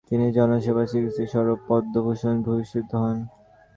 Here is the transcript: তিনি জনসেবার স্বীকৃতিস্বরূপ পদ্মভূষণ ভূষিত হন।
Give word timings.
তিনি 0.09 0.25
জনসেবার 0.31 0.87
স্বীকৃতিস্বরূপ 0.87 1.59
পদ্মভূষণ 1.67 2.35
ভূষিত 2.41 2.89
হন। 3.01 3.17